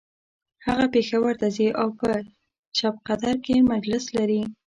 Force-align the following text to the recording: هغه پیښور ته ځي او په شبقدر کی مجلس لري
هغه 0.65 0.85
پیښور 0.93 1.33
ته 1.41 1.47
ځي 1.55 1.67
او 1.81 1.87
په 1.99 2.09
شبقدر 2.79 3.35
کی 3.45 3.55
مجلس 3.71 4.05
لري 4.17 4.41